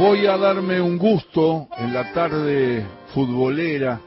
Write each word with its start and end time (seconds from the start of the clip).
Voy 0.00 0.26
a 0.26 0.38
darme 0.38 0.80
un 0.80 0.96
gusto 0.96 1.68
en 1.76 1.92
la 1.92 2.10
tarde 2.14 2.86
futbolera, 3.12 4.00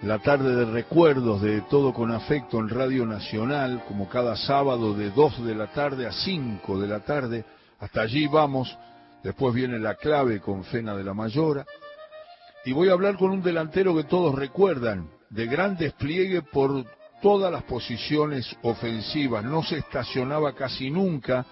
la 0.00 0.20
tarde 0.20 0.56
de 0.56 0.64
recuerdos 0.64 1.42
de 1.42 1.60
Todo 1.68 1.92
con 1.92 2.10
Afecto 2.12 2.58
en 2.58 2.70
Radio 2.70 3.04
Nacional, 3.04 3.84
como 3.86 4.08
cada 4.08 4.36
sábado 4.36 4.94
de 4.94 5.10
2 5.10 5.44
de 5.44 5.54
la 5.54 5.66
tarde 5.66 6.06
a 6.06 6.12
5 6.12 6.80
de 6.80 6.88
la 6.88 7.00
tarde. 7.00 7.44
Hasta 7.78 8.00
allí 8.00 8.26
vamos. 8.26 8.74
Después 9.22 9.54
viene 9.54 9.78
la 9.78 9.96
clave 9.96 10.40
con 10.40 10.64
Fena 10.64 10.96
de 10.96 11.04
la 11.04 11.12
Mayora. 11.12 11.66
Y 12.64 12.72
voy 12.72 12.88
a 12.88 12.92
hablar 12.92 13.18
con 13.18 13.30
un 13.30 13.42
delantero 13.42 13.94
que 13.94 14.04
todos 14.04 14.34
recuerdan, 14.34 15.10
de 15.28 15.44
gran 15.44 15.76
despliegue 15.76 16.40
por 16.40 16.86
todas 17.20 17.52
las 17.52 17.64
posiciones 17.64 18.56
ofensivas. 18.62 19.44
No 19.44 19.62
se 19.62 19.76
estacionaba 19.76 20.54
casi 20.54 20.88
nunca 20.90 21.44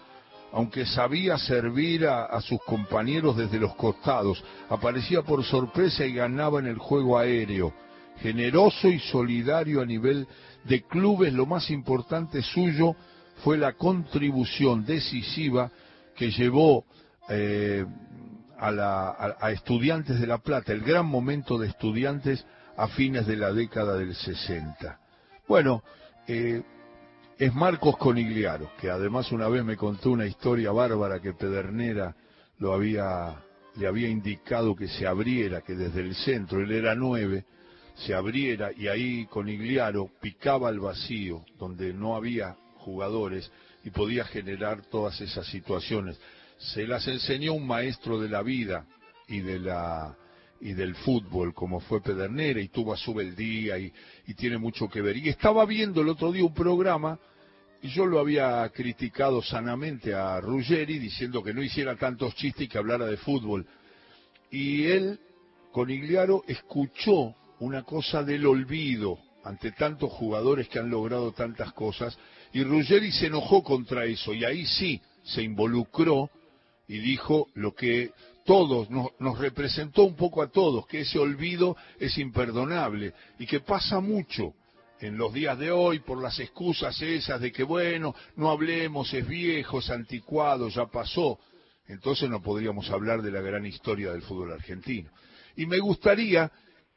aunque 0.56 0.87
sabía 0.87 1.37
servir 1.37 2.06
a, 2.06 2.41
sus 2.41 2.59
compañeros 2.62 3.37
desde 3.37 3.60
los 3.60 3.74
costados, 3.74 4.42
aparecía 4.70 5.20
por 5.20 5.45
sorpresa 5.45 6.06
y 6.06 6.15
ganaba 6.15 6.60
en 6.60 6.66
el 6.66 6.79
juego 6.79 7.19
aéreo. 7.19 7.74
Generoso 8.23 8.88
y 8.88 8.98
solidario 8.98 9.82
a 9.82 9.84
nivel 9.84 10.27
de 10.65 10.82
clubes, 10.84 11.34
lo 11.34 11.45
más 11.45 11.69
importante 11.69 12.41
suyo 12.41 12.96
fue 13.45 13.59
la 13.59 13.74
contribución 13.74 14.87
decisiva 14.87 15.70
que 16.15 16.30
llevó 16.30 16.87
eh, 17.29 17.84
a, 18.59 19.51
Estudiantes 19.52 20.18
de 20.18 20.27
La 20.27 20.38
Plata, 20.38 20.73
el 20.73 20.80
gran 20.80 21.04
momento 21.04 21.59
de 21.59 21.68
Estudiantes 21.68 22.46
a 22.79 22.88
fines 22.88 23.27
de 23.27 23.37
la 23.37 23.52
década 23.52 23.98
del 23.98 24.15
60. 24.15 25.01
Bueno, 25.46 25.82
eh, 26.27 26.62
es 27.38 27.54
Marcos 27.54 27.98
Conigliaro, 27.98 28.70
que 28.80 28.90
además 28.90 29.30
una 29.30 29.48
vez 29.48 29.62
me 29.62 29.76
contó 29.76 30.10
una 30.10 30.26
historia 30.26 30.73
bárbara 30.73 31.20
que 31.20 31.34
Pedernera 31.34 32.16
lo 32.59 32.73
había, 32.73 33.42
le 33.76 33.87
había 33.87 34.09
indicado 34.09 34.74
que 34.74 34.88
se 34.88 35.06
abriera, 35.06 35.60
que 35.60 35.74
desde 35.74 36.01
el 36.01 36.14
centro, 36.14 36.60
él 36.60 36.73
era 36.73 36.95
nueve, 36.95 37.45
se 37.95 38.14
abriera 38.14 38.70
y 38.74 38.88
ahí 38.88 39.26
Conigliaro 39.26 40.10
picaba 40.20 40.70
el 40.70 40.80
vacío 40.80 41.45
donde 41.59 41.92
no 41.92 42.16
había 42.16 42.57
jugadores 42.79 43.51
y 43.84 43.90
podía 43.90 44.24
generar 44.24 44.82
todas 44.87 45.20
esas 45.20 45.46
situaciones. 45.46 46.18
Se 46.59 46.87
las 46.87 47.07
enseñó 47.07 47.52
un 47.52 47.66
maestro 47.66 48.18
de 48.18 48.30
la 48.30 48.42
vida 48.42 48.87
y 49.29 49.40
de 49.40 49.59
la 49.59 50.16
y 50.60 50.73
del 50.73 50.95
fútbol 50.95 51.54
como 51.54 51.80
fue 51.80 52.02
Pedernera 52.02 52.60
y 52.60 52.68
tuvo 52.68 52.93
a 52.93 52.96
su 52.96 53.15
beldía 53.15 53.79
y, 53.79 53.93
y 54.26 54.35
tiene 54.35 54.59
mucho 54.59 54.88
que 54.88 55.02
ver. 55.02 55.16
Y 55.16 55.29
estaba 55.29 55.65
viendo 55.66 56.01
el 56.01 56.09
otro 56.09 56.32
día 56.32 56.45
un 56.45 56.54
programa 56.54 57.18
y 57.82 57.88
yo 57.88 58.07
lo 58.07 58.18
había 58.18 58.68
criticado 58.71 59.43
sanamente 59.43 60.15
a 60.15 60.40
Ruggeri 60.40 60.98
diciendo 60.98 61.43
que 61.43 61.54
no 61.54 61.63
hiciera 61.63 61.96
tantos 61.96 62.35
chistes 62.35 62.63
y 62.63 62.68
que 62.68 62.79
hablara 62.79 63.07
de 63.07 63.16
fútbol. 63.16 63.66
Y 64.50 64.87
él, 64.87 65.21
con 65.72 65.91
Igliaro, 65.91 66.43
escuchó 66.47 67.34
una 67.60 67.82
cosa 67.82 68.22
del 68.22 68.47
olvido 68.47 69.19
ante 69.44 69.72
tantos 69.72 70.10
jugadores 70.12 70.69
que 70.69 70.78
han 70.78 70.91
logrado 70.91 71.32
tantas 71.32 71.72
cosas 71.72 72.19
y 72.53 72.65
Ruggeri 72.65 73.12
se 73.12 73.26
enojó 73.26 73.62
contra 73.62 74.04
eso 74.04 74.34
y 74.34 74.44
ahí 74.44 74.66
sí 74.66 75.00
se 75.22 75.43
involucró 75.43 76.31
y 76.88 76.98
dijo 76.98 77.48
lo 77.54 77.75
que 77.75 78.10
todos, 78.47 78.88
nos, 78.91 79.38
representó 79.38 80.04
un 80.04 80.16
poco 80.16 80.41
a 80.41 80.48
todos, 80.48 80.86
que 80.86 81.00
ese 81.00 81.19
olvido 81.19 81.76
es 81.98 82.16
imperdonable 82.16 83.12
y 83.38 83.47
que 83.47 83.60
pasa 83.60 84.00
mucho 84.00 84.54
en 85.00 85.19
los 85.19 85.34
días 85.34 85.58
de 85.58 85.70
hoy 85.70 85.98
por 85.98 86.22
las 86.22 86.38
excusas 86.41 87.00
esas 87.02 87.41
de 87.41 87.52
que, 87.52 87.64
bueno, 87.64 88.14
no 88.36 88.50
hablemos, 88.50 89.12
es 89.12 89.26
viejo, 89.26 89.80
es 89.80 89.91
anticuado, 89.91 90.69
ya 90.69 90.86
pasó. 90.86 91.38
Entonces 91.88 92.30
no 92.30 92.40
podríamos 92.40 92.88
hablar 92.90 93.20
de 93.20 93.30
la 93.30 93.42
gran 93.42 93.66
historia 93.66 94.12
del 94.12 94.22
fútbol 94.22 94.52
argentino. 94.52 95.10
Y 95.56 95.66
me 95.66 95.78
gustaría 95.78 96.50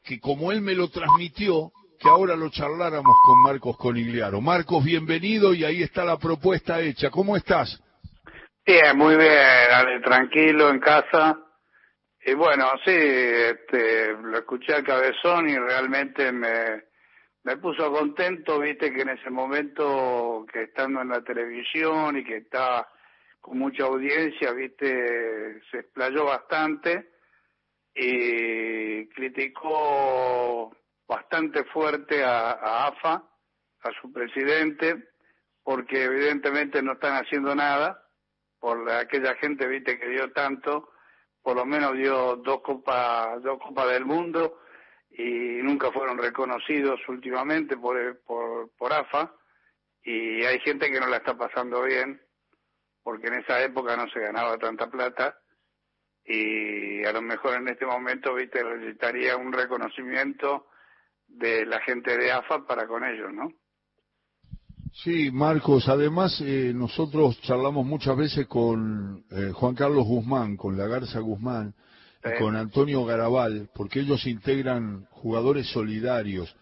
que, 0.03 0.19
como 0.19 0.51
él 0.51 0.61
me 0.61 0.75
lo 0.75 0.88
transmitió, 0.89 1.73
que 1.99 2.07
ahora 2.07 2.35
lo 2.35 2.49
charláramos 2.49 3.15
con 3.25 3.41
Marcos 3.41 3.75
Conigliaro. 3.75 4.39
Marcos, 4.39 4.83
bienvenido 4.83 5.53
y 5.53 5.65
ahí 5.65 5.83
está 5.83 6.05
la 6.05 6.17
propuesta 6.17 6.79
hecha. 6.79 7.09
¿Cómo 7.09 7.35
estás? 7.35 7.81
Bien, 8.69 8.96
muy 8.96 9.16
bien, 9.16 10.00
tranquilo 10.03 10.69
en 10.69 10.80
casa. 10.80 11.40
Y 12.24 12.35
bueno, 12.35 12.69
sí, 12.85 12.91
este, 12.96 14.13
lo 14.13 14.38
escuché 14.38 14.75
al 14.75 14.84
cabezón 14.84 15.50
y 15.50 15.57
realmente 15.57 16.31
me, 16.31 16.84
me 17.46 17.57
puso 17.57 17.91
contento, 17.91 18.59
viste, 18.59 18.94
que 18.94 19.02
en 19.02 19.09
ese 19.09 19.31
momento 19.31 20.46
que 20.53 20.66
estando 20.66 21.02
en 21.02 21.09
la 21.09 21.24
televisión 21.24 22.18
y 22.18 22.24
que 22.24 22.38
está 22.38 22.88
con 23.41 23.57
mucha 23.57 23.85
audiencia, 23.85 24.52
viste, 24.52 25.63
se 25.72 25.80
explayó 25.80 26.25
bastante 26.25 27.09
y 27.96 29.09
criticó 29.09 30.78
bastante 31.07 31.63
fuerte 31.63 32.24
a, 32.24 32.51
a 32.51 32.88
AFA, 32.90 33.13
a 33.81 33.91
su 34.00 34.13
presidente, 34.13 35.09
porque 35.63 36.03
evidentemente 36.03 36.84
no 36.84 36.94
están 36.94 37.16
haciendo 37.16 37.56
nada 37.56 38.06
por 38.59 38.89
aquella 38.91 39.35
gente, 39.35 39.67
viste, 39.67 39.99
que 39.99 40.09
dio 40.09 40.31
tanto, 40.31 40.91
por 41.41 41.55
lo 41.55 41.65
menos 41.65 41.93
dio 41.95 42.35
dos 42.37 42.61
copas, 42.61 43.41
dos 43.41 43.59
copas 43.59 43.89
del 43.91 44.05
mundo 44.05 44.59
y 45.11 45.61
nunca 45.63 45.91
fueron 45.91 46.17
reconocidos 46.17 46.99
últimamente 47.07 47.77
por, 47.77 48.19
por, 48.21 48.69
por 48.77 48.93
AFA 48.93 49.33
y 50.03 50.43
hay 50.43 50.59
gente 50.59 50.91
que 50.91 50.99
no 50.99 51.07
la 51.07 51.17
está 51.17 51.37
pasando 51.37 51.81
bien 51.83 52.21
porque 53.03 53.27
en 53.27 53.35
esa 53.35 53.61
época 53.63 53.95
no 53.95 54.07
se 54.09 54.19
ganaba 54.19 54.57
tanta 54.57 54.89
plata 54.89 55.39
y 56.23 57.03
a 57.05 57.11
lo 57.11 57.21
mejor 57.21 57.55
en 57.55 57.69
este 57.69 57.85
momento, 57.85 58.35
viste, 58.35 58.63
necesitaría 58.63 59.35
un 59.35 59.51
reconocimiento 59.51 60.67
de 61.25 61.65
la 61.65 61.79
gente 61.81 62.17
de 62.17 62.31
AFA 62.31 62.65
para 62.67 62.87
con 62.87 63.03
ellos, 63.03 63.33
¿no? 63.33 63.51
Sí, 65.03 65.31
Marcos, 65.31 65.87
además 65.87 66.41
eh, 66.41 66.73
nosotros 66.75 67.39
charlamos 67.43 67.85
muchas 67.85 68.17
veces 68.17 68.47
con 68.47 69.23
eh, 69.31 69.51
Juan 69.53 69.73
Carlos 69.73 70.05
Guzmán, 70.05 70.57
con 70.57 70.77
la 70.77 70.87
Garza 70.87 71.19
Guzmán, 71.19 71.73
y 72.21 72.37
con 72.37 72.57
Antonio 72.57 73.05
Garabal, 73.05 73.69
porque 73.73 74.01
ellos 74.01 74.27
integran 74.27 75.05
jugadores 75.11 75.67
solidarios. 75.67 76.53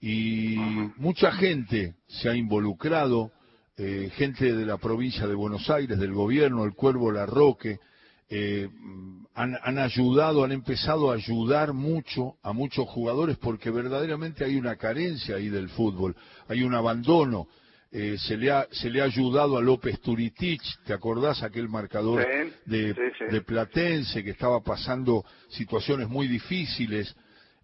Y 0.00 0.56
mucha 0.96 1.30
gente 1.30 1.94
se 2.08 2.28
ha 2.28 2.34
involucrado, 2.34 3.30
eh, 3.76 4.10
gente 4.16 4.52
de 4.52 4.66
la 4.66 4.78
provincia 4.78 5.28
de 5.28 5.36
Buenos 5.36 5.70
Aires, 5.70 5.96
del 5.96 6.12
gobierno, 6.12 6.64
el 6.64 6.74
Cuervo 6.74 7.12
Larroque, 7.12 7.78
eh, 8.28 8.68
han, 9.34 9.56
han, 9.62 9.78
ayudado, 9.78 10.42
han 10.42 10.50
empezado 10.50 11.12
a 11.12 11.14
ayudar 11.14 11.72
mucho 11.72 12.34
a 12.42 12.52
muchos 12.52 12.88
jugadores 12.88 13.36
porque 13.36 13.70
verdaderamente 13.70 14.44
hay 14.44 14.56
una 14.56 14.74
carencia 14.74 15.36
ahí 15.36 15.50
del 15.50 15.68
fútbol, 15.68 16.16
hay 16.48 16.64
un 16.64 16.74
abandono 16.74 17.46
eh, 17.92 18.16
se, 18.18 18.36
le 18.36 18.50
ha, 18.50 18.66
se 18.72 18.90
le 18.90 19.00
ha 19.00 19.04
ayudado 19.04 19.56
a 19.56 19.62
López 19.62 20.00
Turitich, 20.00 20.62
¿te 20.84 20.92
acordás 20.92 21.42
aquel 21.42 21.68
marcador 21.68 22.26
de, 22.64 23.42
Platense 23.46 24.24
que 24.24 24.30
estaba 24.30 24.60
pasando 24.60 25.24
situaciones 25.48 26.08
muy 26.08 26.26
difíciles 26.26 27.14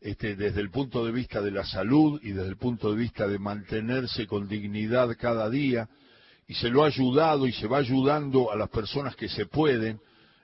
este, 0.01 0.37
desde 0.37 0.61
el 0.61 0.71
punto 0.71 1.05
de 1.05 1.11
vista 1.11 1.41
de 1.43 1.51
la 1.51 1.65
salud 1.65 2.21
y 2.23 2.31
desde 2.31 2.51
el 2.51 2.57
punto 2.57 2.93
de 2.93 2.99
vista 2.99 3.27
de 3.27 3.39
mantenerse 3.39 4.27
con 4.29 4.47
dignidad 4.47 5.17
cada 5.19 5.51
día? 5.51 5.89
Y 6.47 6.55
se 6.55 6.69
lo 6.69 6.85
ha 6.85 6.87
ayudado 6.87 7.47
y 7.49 7.53
se 7.53 7.67
va 7.67 7.79
ayudando 7.79 8.53
a 8.53 8.57
las 8.57 8.69
personas 8.69 9.17
que 9.17 9.29
se 9.29 9.47
pueden. 9.47 10.01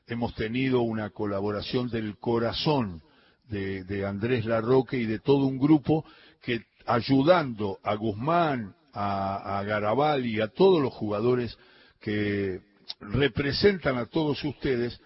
Hemos 0.09 0.35
tenido 0.35 0.83
una 0.83 1.11
colaboración 1.11 1.89
del 1.89 2.17
corazón 2.19 3.01
de, 3.49 3.85
de 3.85 4.05
Andrés 4.05 4.45
Larroque 4.45 4.97
y 4.97 5.07
de 5.07 5.21
todo 5.21 5.47
un 5.47 5.59
grupo 5.59 6.05
que 6.43 6.63
ayudando 6.87 7.79
a 7.85 7.95
Guzmán 7.95 8.75
a, 9.01 9.59
a 9.59 9.63
Garabal 9.63 10.27
y 10.27 10.41
a 10.41 10.49
todos 10.49 10.83
los 10.83 10.93
jugadores 10.93 11.57
que 12.01 12.61
representan 13.01 13.97
a 13.97 14.07
todos 14.07 14.43
ustedes 14.43 15.01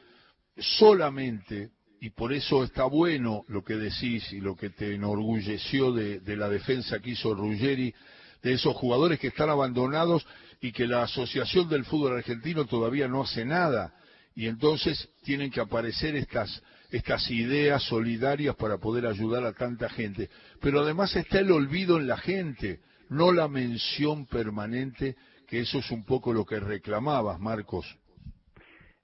solamente, 0.57 1.71
y 2.01 2.11
por 2.11 2.33
eso 2.33 2.65
está 2.65 2.85
bueno 2.85 3.45
lo 3.49 3.63
que 3.63 3.75
decís 3.75 4.33
y 4.33 4.41
lo 4.41 4.57
que 4.57 4.71
te 4.71 4.95
enorgulleció 4.95 5.93
de, 5.93 6.21
de 6.21 6.37
la 6.37 6.49
defensa 6.49 7.01
que 7.01 7.11
hizo 7.11 7.35
Ruggeri, 7.35 7.95
de 8.43 8.53
esos 8.55 8.75
jugadores 8.75 9.21
que 9.21 9.29
están 9.29 9.51
abandonados 9.51 10.27
y 10.61 10.73
que 10.73 10.87
la 10.87 11.03
Asociación 11.03 11.69
del 11.69 11.85
Fútbol 11.85 12.17
Argentino 12.17 12.65
todavía 12.65 13.09
no 13.09 13.23
hace 13.23 13.45
nada. 13.45 13.95
Y 14.35 14.47
entonces 14.47 15.11
tienen 15.23 15.51
que 15.51 15.61
aparecer 15.61 16.17
estas, 16.17 16.63
estas 16.91 17.31
ideas 17.31 17.83
solidarias 17.83 18.57
para 18.57 18.79
poder 18.79 19.07
ayudar 19.07 19.45
a 19.45 19.53
tanta 19.53 19.89
gente. 19.91 20.31
Pero 20.61 20.81
además 20.81 21.15
está 21.15 21.41
el 21.41 21.53
olvido 21.53 21.99
en 21.99 22.07
la 22.07 22.17
gente 22.17 22.81
no 23.13 23.33
la 23.33 23.47
mención 23.47 24.27
permanente, 24.27 25.17
que 25.47 25.61
eso 25.61 25.79
es 25.79 25.91
un 25.91 26.05
poco 26.05 26.33
lo 26.33 26.45
que 26.45 26.59
reclamabas, 26.59 27.39
Marcos. 27.39 27.99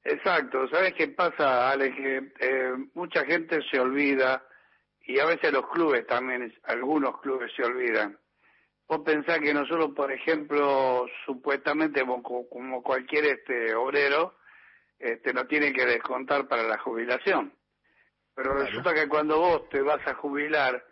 Exacto, 0.03 0.67
¿sabes 0.69 0.95
qué 0.95 1.09
pasa, 1.09 1.71
Ale? 1.71 1.95
Que 1.95 2.33
eh, 2.41 2.73
mucha 2.95 3.25
gente 3.27 3.61
se 3.71 3.79
olvida 3.79 4.43
y 5.03 5.19
a 5.19 5.27
veces 5.27 5.53
los 5.53 5.69
clubes 5.69 6.07
también, 6.07 6.53
algunos 6.65 7.21
clubes 7.21 7.53
se 7.55 7.63
olvidan. 7.63 8.19
Vos 8.89 9.01
pensás 9.05 9.39
que 9.41 9.53
nosotros, 9.53 9.91
por 9.95 10.11
ejemplo, 10.11 11.07
supuestamente 11.27 12.03
como, 12.07 12.83
cualquier 12.83 13.27
este 13.27 13.75
obrero, 13.75 14.39
este, 14.99 15.35
lo 15.35 15.47
tienen 15.47 15.75
que 15.75 15.85
descontar 15.85 16.49
para 16.49 16.63
la 16.63 16.79
jubilación. 16.79 17.53
Pero 18.35 18.55
resulta 18.55 18.95
que 18.95 19.07
cuando 19.09 19.39
vos 19.39 19.69
te 19.69 19.83
vas 19.83 20.01
a 20.07 20.15
jubilar 20.15 20.83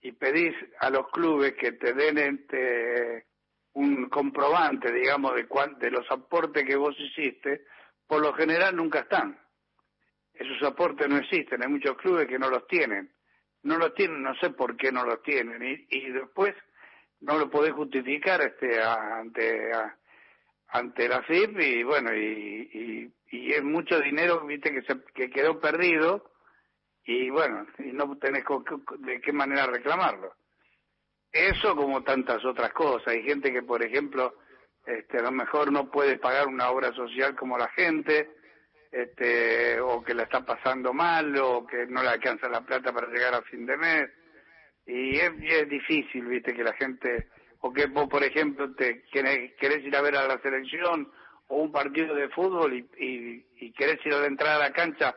y 0.00 0.12
pedís 0.12 0.54
a 0.80 0.90
los 0.90 1.08
clubes 1.10 1.54
que 1.54 1.72
te 1.72 1.92
den 1.92 2.18
este, 2.18 3.26
un 3.72 4.08
comprobante, 4.08 4.92
digamos, 4.92 5.34
de, 5.34 5.46
de 5.78 5.90
los 5.90 6.10
aportes 6.10 6.64
que 6.64 6.76
vos 6.76 6.94
hiciste, 6.98 7.62
por 8.06 8.22
lo 8.22 8.32
general 8.32 8.74
nunca 8.76 9.00
están. 9.00 9.38
Esos 10.32 10.62
aportes 10.62 11.08
no 11.08 11.16
existen, 11.18 11.62
hay 11.62 11.68
muchos 11.68 11.96
clubes 11.96 12.26
que 12.26 12.38
no 12.38 12.48
los 12.50 12.66
tienen. 12.66 13.10
No 13.62 13.78
los 13.78 13.94
tienen, 13.94 14.22
no 14.22 14.34
sé 14.36 14.50
por 14.50 14.76
qué 14.76 14.92
no 14.92 15.04
los 15.04 15.22
tienen. 15.22 15.86
Y, 15.90 16.10
después 16.10 16.54
no 17.20 17.38
lo 17.38 17.50
podés 17.50 17.72
justificar 17.72 18.40
este, 18.42 18.80
ante, 18.80 19.72
ante 20.68 21.08
la 21.08 21.22
FIP 21.22 21.58
y 21.58 21.82
bueno, 21.82 22.14
y, 22.14 23.12
y, 23.30 23.52
es 23.52 23.62
mucho 23.64 24.00
dinero 24.00 24.46
viste 24.46 24.72
que, 24.72 24.82
se, 24.82 25.02
que 25.14 25.30
quedó 25.30 25.58
perdido 25.58 26.30
y 27.06 27.30
bueno, 27.30 27.66
y 27.78 27.92
no 27.92 28.18
tenés 28.18 28.44
de 28.98 29.20
qué 29.20 29.32
manera 29.32 29.66
reclamarlo. 29.66 30.34
Eso 31.32 31.76
como 31.76 32.02
tantas 32.02 32.44
otras 32.44 32.72
cosas. 32.72 33.08
Hay 33.08 33.22
gente 33.22 33.52
que, 33.52 33.62
por 33.62 33.82
ejemplo, 33.84 34.34
este, 34.84 35.18
a 35.18 35.22
lo 35.22 35.30
mejor 35.30 35.70
no 35.70 35.88
puede 35.90 36.18
pagar 36.18 36.48
una 36.48 36.70
obra 36.70 36.92
social 36.92 37.36
como 37.36 37.56
la 37.56 37.68
gente, 37.68 38.30
este, 38.90 39.80
o 39.80 40.02
que 40.02 40.14
la 40.14 40.24
está 40.24 40.44
pasando 40.44 40.92
mal, 40.92 41.36
o 41.38 41.64
que 41.64 41.86
no 41.86 42.02
le 42.02 42.08
alcanza 42.08 42.48
la 42.48 42.62
plata 42.62 42.92
para 42.92 43.08
llegar 43.08 43.34
a 43.34 43.42
fin 43.42 43.66
de 43.66 43.76
mes. 43.76 44.10
Y 44.86 45.18
es, 45.18 45.68
difícil, 45.68 46.26
viste, 46.26 46.54
que 46.54 46.64
la 46.64 46.72
gente, 46.72 47.28
o 47.60 47.72
que 47.72 47.86
vos, 47.86 48.08
por 48.08 48.24
ejemplo, 48.24 48.74
te 48.74 49.04
querés, 49.12 49.84
ir 49.84 49.94
a 49.94 50.02
ver 50.02 50.16
a 50.16 50.26
la 50.26 50.40
selección 50.40 51.12
o 51.48 51.56
un 51.58 51.70
partido 51.70 52.14
de 52.16 52.28
fútbol 52.30 52.74
y, 52.74 53.44
y, 53.58 53.72
querés 53.72 54.04
ir 54.04 54.14
a 54.14 54.20
la 54.20 54.26
entrada 54.26 54.56
a 54.56 54.68
la 54.68 54.72
cancha 54.72 55.16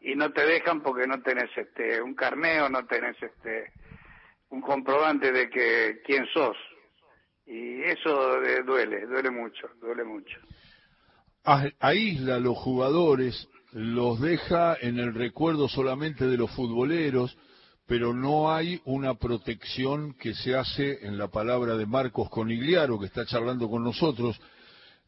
y 0.00 0.14
no 0.14 0.32
te 0.32 0.46
dejan 0.46 0.82
porque 0.82 1.06
no 1.06 1.20
tenés 1.22 1.50
este 1.56 2.00
un 2.00 2.14
carneo, 2.14 2.68
no 2.68 2.86
tenés 2.86 3.16
este 3.22 3.72
un 4.48 4.60
comprobante 4.60 5.32
de 5.32 5.48
que 5.48 6.00
quién 6.04 6.26
sos. 6.32 6.56
Y 7.46 7.82
eso 7.82 8.40
duele, 8.64 9.06
duele 9.06 9.30
mucho, 9.30 9.68
duele 9.80 10.04
mucho. 10.04 10.38
Aísla 11.80 12.36
a 12.36 12.40
los 12.40 12.56
jugadores, 12.56 13.48
los 13.72 14.20
deja 14.20 14.76
en 14.80 14.98
el 14.98 15.14
recuerdo 15.14 15.68
solamente 15.68 16.26
de 16.26 16.36
los 16.36 16.50
futboleros, 16.52 17.36
pero 17.86 18.14
no 18.14 18.52
hay 18.52 18.80
una 18.84 19.14
protección 19.14 20.14
que 20.14 20.34
se 20.34 20.54
hace 20.54 21.04
en 21.04 21.18
la 21.18 21.28
palabra 21.28 21.76
de 21.76 21.86
Marcos 21.86 22.30
Conigliaro, 22.30 23.00
que 23.00 23.06
está 23.06 23.26
charlando 23.26 23.68
con 23.68 23.82
nosotros, 23.82 24.40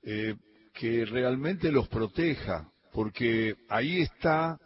eh, 0.03 0.35
que 0.75 1.05
realmente 1.05 1.71
los 1.71 1.87
proteja, 1.87 2.69
porque 2.93 3.55
ahí 3.69 4.01
está 4.01 4.59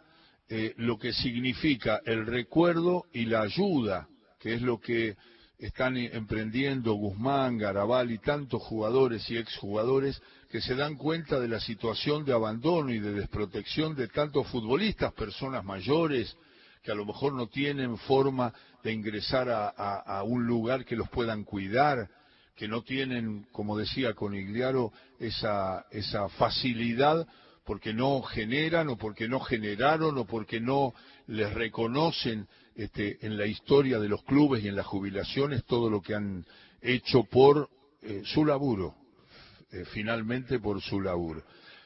eh, 0.49 0.73
lo 0.77 0.97
que 0.97 1.11
significa 1.11 2.01
el 2.05 2.25
recuerdo 2.25 3.05
y 3.11 3.25
la 3.25 3.41
ayuda, 3.41 4.07
que 4.39 4.53
es 4.53 4.61
lo 4.61 4.79
que 4.79 5.17
están 5.59 5.97
emprendiendo 5.97 6.93
Guzmán, 6.93 7.57
Garabal 7.57 8.11
y 8.11 8.19
tantos 8.19 8.61
jugadores 8.61 9.29
y 9.29 9.37
exjugadores 9.37 10.21
que 10.49 10.61
se 10.61 10.75
dan 10.75 10.95
cuenta 10.95 11.39
de 11.39 11.47
la 11.47 11.59
situación 11.59 12.23
de 12.23 12.33
abandono 12.33 12.93
y 12.93 12.99
de 12.99 13.13
desprotección 13.13 13.95
de 13.95 14.07
tantos 14.07 14.47
futbolistas, 14.47 15.13
personas 15.13 15.65
mayores, 15.65 16.37
que 16.83 16.91
a 16.91 16.95
lo 16.95 17.05
mejor 17.05 17.33
no 17.33 17.47
tienen 17.47 17.97
forma 17.97 18.53
de 18.83 18.93
ingresar 18.93 19.49
a, 19.49 20.23
un 20.23 20.45
lugar 20.45 20.85
que 20.85 20.95
los 20.95 21.09
puedan 21.09 21.43
cuidar, 21.43 22.07
que 22.55 22.69
no 22.69 22.83
tienen, 22.83 23.47
como 23.51 23.77
decía 23.77 24.13
Conigliaro, 24.13 24.93
esa 25.19 26.29
facilidad 26.37 27.27
porque 27.67 27.93
no 27.93 28.21
generan 28.21 28.87
o 28.87 28.97
porque 28.97 29.27
no 29.27 29.41
generaron 29.41 30.17
o 30.17 30.25
porque 30.25 30.61
no 30.61 30.93
les 31.27 31.53
reconocen 31.53 32.47
este, 32.77 33.17
en 33.25 33.37
la 33.37 33.45
historia 33.45 33.99
de 33.99 34.07
los 34.07 34.23
clubes 34.23 34.63
y 34.63 34.69
en 34.69 34.77
las 34.77 34.85
jubilaciones 34.85 35.65
todo 35.65 35.89
lo 35.89 36.01
que 36.01 36.15
han 36.15 36.45
hecho 36.81 37.25
por 37.25 37.69
eh, 38.01 38.21
su 38.23 38.45
laburo, 38.45 38.95
eh, 39.73 39.83
finalmente 39.91 40.59
por 40.59 40.81
su 40.81 41.01
laburo. 41.01 41.43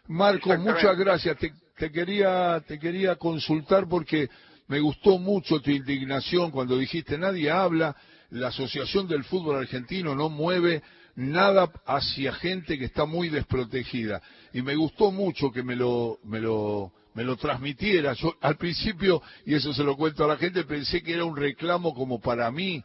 Marcos, 0.08 0.60
muchas 0.60 0.96
gracias. 0.96 1.36
Te, 1.40 1.52
te, 1.76 1.92
quería, 1.92 2.64
te 2.68 2.78
quería 2.78 3.16
consultar 3.16 3.88
porque 3.90 4.30
me 4.68 4.80
gustó 4.80 5.18
mucho 5.18 5.62
tu 5.62 5.72
indignación 5.72 6.52
cuando 6.52 6.78
dijiste 6.78 7.18
nadie 7.18 7.50
habla, 7.50 7.96
la 8.30 8.50
Asociación 8.50 9.08
del 9.08 9.24
Fútbol 9.24 9.56
Argentino 9.56 10.14
no 10.14 10.30
mueve 10.30 10.84
nada 11.16 11.72
hacia 11.86 12.34
gente 12.34 12.78
que 12.78 12.86
está 12.86 13.06
muy 13.06 13.30
desprotegida. 13.30 14.22
Y 14.54 14.62
me 14.62 14.76
gustó 14.76 15.12
mucho 15.12 15.52
que 15.52 15.64
me 15.64 15.76
lo, 15.76 16.20
me 16.24 16.40
lo, 16.40 16.92
me 17.14 17.24
lo 17.24 17.36
transmitiera. 17.38 18.14
Yo 18.14 18.36
al 18.42 18.58
principio, 18.58 19.22
y 19.46 19.56
eso 19.56 19.74
se 19.74 19.84
lo 19.84 19.96
cuento 19.96 20.24
a 20.24 20.28
la 20.28 20.38
gente, 20.38 20.64
pensé 20.64 21.02
que 21.04 21.14
era 21.14 21.26
un 21.26 21.36
reclamo 21.36 21.94
como 21.94 22.20
para 22.20 22.52
mí, 22.52 22.84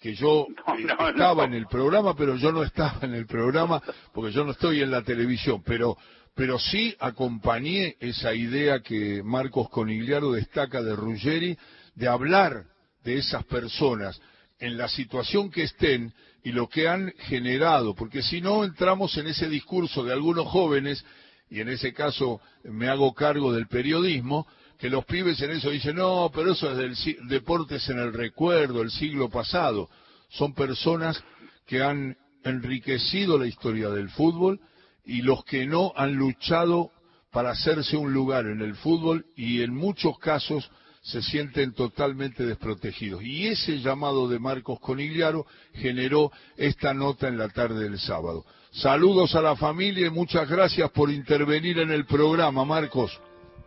que 0.00 0.14
yo 0.14 0.46
estaba 1.08 1.44
en 1.44 1.54
el 1.54 1.66
programa, 1.66 2.14
pero 2.16 2.36
yo 2.36 2.52
no 2.52 2.62
estaba 2.62 3.00
en 3.02 3.14
el 3.14 3.26
programa 3.26 3.82
porque 4.12 4.32
yo 4.32 4.44
no 4.44 4.52
estoy 4.52 4.82
en 4.82 4.90
la 4.90 5.02
televisión, 5.02 5.62
pero 5.64 5.96
pero 6.34 6.56
sí 6.56 6.94
acompañé 7.00 7.96
esa 7.98 8.32
idea 8.32 8.78
que 8.78 9.24
Marcos 9.24 9.68
Conigliaro 9.70 10.30
destaca 10.30 10.80
de 10.84 10.94
Ruggeri 10.94 11.58
de 11.96 12.06
hablar 12.06 12.62
de 13.02 13.18
esas 13.18 13.44
personas 13.46 14.20
en 14.58 14.76
la 14.76 14.88
situación 14.88 15.50
que 15.50 15.62
estén 15.62 16.12
y 16.42 16.52
lo 16.52 16.68
que 16.68 16.88
han 16.88 17.12
generado, 17.18 17.94
porque 17.94 18.22
si 18.22 18.40
no 18.40 18.64
entramos 18.64 19.16
en 19.16 19.28
ese 19.28 19.48
discurso 19.48 20.04
de 20.04 20.12
algunos 20.12 20.46
jóvenes, 20.46 21.04
y 21.50 21.60
en 21.60 21.68
ese 21.68 21.92
caso 21.92 22.40
me 22.64 22.88
hago 22.88 23.14
cargo 23.14 23.52
del 23.52 23.68
periodismo, 23.68 24.46
que 24.78 24.90
los 24.90 25.04
pibes 25.04 25.40
en 25.42 25.50
eso 25.50 25.70
dicen, 25.70 25.96
no, 25.96 26.30
pero 26.32 26.52
eso 26.52 26.70
es 26.70 26.76
del 26.76 27.28
deportes 27.28 27.88
en 27.88 27.98
el 27.98 28.12
recuerdo, 28.12 28.82
el 28.82 28.90
siglo 28.90 29.28
pasado. 29.28 29.88
Son 30.30 30.54
personas 30.54 31.22
que 31.66 31.82
han 31.82 32.16
enriquecido 32.44 33.38
la 33.38 33.46
historia 33.46 33.88
del 33.90 34.08
fútbol 34.10 34.60
y 35.04 35.22
los 35.22 35.44
que 35.44 35.66
no 35.66 35.92
han 35.96 36.14
luchado 36.14 36.92
para 37.32 37.50
hacerse 37.50 37.96
un 37.96 38.12
lugar 38.12 38.46
en 38.46 38.60
el 38.60 38.74
fútbol 38.76 39.26
y 39.36 39.62
en 39.62 39.74
muchos 39.74 40.18
casos 40.18 40.70
se 41.08 41.22
sienten 41.22 41.72
totalmente 41.72 42.44
desprotegidos. 42.44 43.22
Y 43.22 43.48
ese 43.48 43.78
llamado 43.78 44.28
de 44.28 44.38
Marcos 44.38 44.78
Conigliaro 44.78 45.46
generó 45.72 46.30
esta 46.56 46.92
nota 46.92 47.28
en 47.28 47.38
la 47.38 47.48
tarde 47.48 47.84
del 47.84 47.98
sábado. 47.98 48.44
Saludos 48.72 49.34
a 49.34 49.40
la 49.40 49.56
familia 49.56 50.06
y 50.06 50.10
muchas 50.10 50.48
gracias 50.48 50.90
por 50.90 51.10
intervenir 51.10 51.78
en 51.78 51.90
el 51.90 52.04
programa, 52.04 52.64
Marcos. 52.64 53.18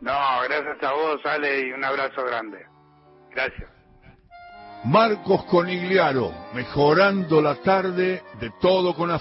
No, 0.01 0.13
gracias 0.43 0.83
a 0.83 0.93
vos, 0.93 1.25
Ale, 1.25 1.67
y 1.67 1.71
un 1.71 1.83
abrazo 1.83 2.23
grande. 2.23 2.59
Gracias. 3.31 3.69
Marcos 4.83 5.43
Conigliaro, 5.45 6.33
mejorando 6.53 7.41
la 7.41 7.55
tarde 7.55 8.23
de 8.39 8.51
todo 8.59 8.95
con 8.95 9.11
afecto. 9.11 9.19